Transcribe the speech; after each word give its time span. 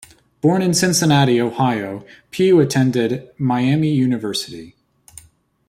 Born 0.41 0.63
in 0.63 0.73
Cincinnati, 0.73 1.39
Ohio, 1.39 2.03
Pugh 2.31 2.59
attended 2.59 3.29
Miami 3.37 3.89
University. 3.93 4.75